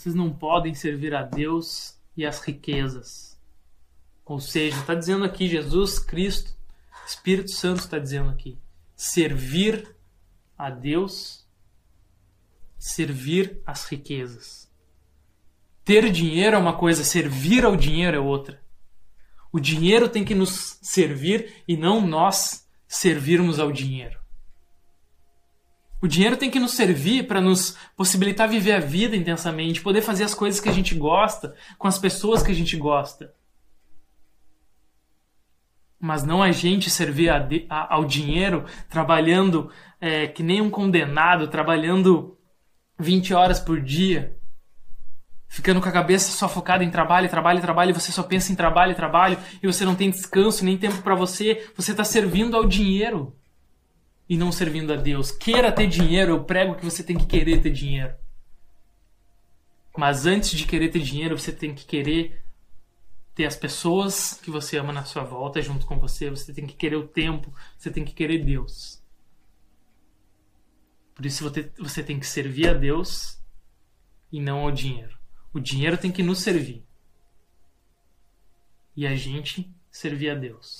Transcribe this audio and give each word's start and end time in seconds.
Vocês 0.00 0.14
não 0.14 0.32
podem 0.32 0.72
servir 0.74 1.14
a 1.14 1.22
Deus 1.22 1.94
e 2.16 2.24
as 2.24 2.40
riquezas. 2.40 3.38
Ou 4.24 4.40
seja, 4.40 4.78
está 4.78 4.94
dizendo 4.94 5.26
aqui 5.26 5.46
Jesus 5.46 5.98
Cristo, 5.98 6.56
Espírito 7.06 7.50
Santo 7.50 7.80
está 7.80 7.98
dizendo 7.98 8.30
aqui, 8.30 8.58
servir 8.96 9.94
a 10.56 10.70
Deus, 10.70 11.46
servir 12.78 13.60
as 13.66 13.84
riquezas. 13.84 14.72
Ter 15.84 16.10
dinheiro 16.10 16.56
é 16.56 16.58
uma 16.58 16.78
coisa, 16.78 17.04
servir 17.04 17.66
ao 17.66 17.76
dinheiro 17.76 18.16
é 18.16 18.20
outra. 18.20 18.58
O 19.52 19.60
dinheiro 19.60 20.08
tem 20.08 20.24
que 20.24 20.34
nos 20.34 20.78
servir 20.80 21.62
e 21.68 21.76
não 21.76 22.00
nós 22.00 22.66
servirmos 22.88 23.58
ao 23.58 23.70
dinheiro. 23.70 24.18
O 26.02 26.08
dinheiro 26.08 26.36
tem 26.36 26.50
que 26.50 26.58
nos 26.58 26.72
servir 26.72 27.26
para 27.26 27.40
nos 27.40 27.76
possibilitar 27.94 28.48
viver 28.48 28.72
a 28.72 28.80
vida 28.80 29.14
intensamente, 29.14 29.82
poder 29.82 30.00
fazer 30.00 30.24
as 30.24 30.34
coisas 30.34 30.58
que 30.58 30.68
a 30.68 30.72
gente 30.72 30.94
gosta, 30.94 31.54
com 31.78 31.86
as 31.86 31.98
pessoas 31.98 32.42
que 32.42 32.50
a 32.50 32.54
gente 32.54 32.76
gosta. 32.76 33.34
Mas 35.98 36.24
não 36.24 36.42
a 36.42 36.50
gente 36.52 36.88
servir 36.88 37.28
a, 37.28 37.46
a, 37.68 37.94
ao 37.94 38.06
dinheiro 38.06 38.64
trabalhando 38.88 39.70
é, 40.00 40.26
que 40.26 40.42
nem 40.42 40.62
um 40.62 40.70
condenado, 40.70 41.48
trabalhando 41.48 42.38
20 42.98 43.34
horas 43.34 43.60
por 43.60 43.78
dia, 43.78 44.34
ficando 45.46 45.82
com 45.82 45.88
a 45.88 45.92
cabeça 45.92 46.32
só 46.32 46.48
focada 46.48 46.82
em 46.82 46.90
trabalho, 46.90 47.28
trabalho, 47.28 47.60
trabalho, 47.60 47.90
e 47.90 47.92
você 47.92 48.10
só 48.10 48.22
pensa 48.22 48.50
em 48.50 48.56
trabalho, 48.56 48.94
trabalho, 48.94 49.36
e 49.62 49.66
você 49.66 49.84
não 49.84 49.94
tem 49.94 50.08
descanso, 50.08 50.64
nem 50.64 50.78
tempo 50.78 51.02
para 51.02 51.14
você, 51.14 51.70
você 51.76 51.90
está 51.90 52.04
servindo 52.04 52.56
ao 52.56 52.64
dinheiro 52.64 53.36
e 54.30 54.36
não 54.36 54.52
servindo 54.52 54.92
a 54.92 54.96
Deus. 54.96 55.32
Queira 55.32 55.72
ter 55.72 55.88
dinheiro, 55.88 56.30
eu 56.30 56.44
prego 56.44 56.76
que 56.76 56.84
você 56.84 57.02
tem 57.02 57.18
que 57.18 57.26
querer 57.26 57.60
ter 57.60 57.72
dinheiro. 57.72 58.14
Mas 59.98 60.24
antes 60.24 60.52
de 60.52 60.64
querer 60.64 60.88
ter 60.88 61.00
dinheiro, 61.00 61.36
você 61.36 61.50
tem 61.50 61.74
que 61.74 61.84
querer 61.84 62.40
ter 63.34 63.44
as 63.44 63.56
pessoas 63.56 64.34
que 64.34 64.48
você 64.48 64.76
ama 64.78 64.92
na 64.92 65.04
sua 65.04 65.24
volta 65.24 65.60
junto 65.60 65.84
com 65.84 65.98
você, 65.98 66.30
você 66.30 66.54
tem 66.54 66.64
que 66.64 66.76
querer 66.76 66.94
o 66.94 67.08
tempo, 67.08 67.52
você 67.76 67.90
tem 67.90 68.04
que 68.04 68.14
querer 68.14 68.44
Deus. 68.44 69.02
Por 71.12 71.26
isso 71.26 71.42
você, 71.76 72.02
tem 72.04 72.20
que 72.20 72.26
servir 72.26 72.68
a 72.68 72.72
Deus 72.72 73.42
e 74.30 74.40
não 74.40 74.60
ao 74.60 74.70
dinheiro. 74.70 75.18
O 75.52 75.58
dinheiro 75.58 75.98
tem 75.98 76.12
que 76.12 76.22
nos 76.22 76.38
servir. 76.38 76.86
E 78.96 79.08
a 79.08 79.16
gente 79.16 79.74
servir 79.90 80.30
a 80.30 80.34
Deus. 80.36 80.78